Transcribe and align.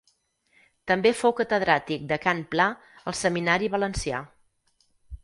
També 0.91 1.11
fou 1.17 1.33
catedràtic 1.41 2.07
de 2.13 2.19
cant 2.23 2.41
pla 2.55 2.67
al 3.13 3.19
seminari 3.21 3.71
valencià. 3.75 4.23